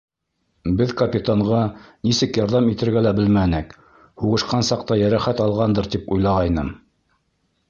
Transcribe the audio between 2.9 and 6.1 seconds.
лә белмәнек, һуғышҡан саҡта йәрәхәт алғандыр